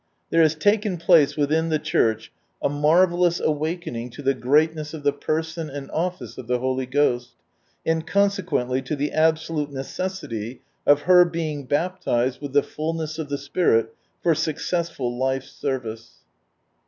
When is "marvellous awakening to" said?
2.69-4.23